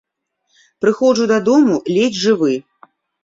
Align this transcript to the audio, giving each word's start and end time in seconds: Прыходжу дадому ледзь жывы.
Прыходжу 0.85 1.27
дадому 1.33 1.75
ледзь 1.97 2.19
жывы. 2.25 2.53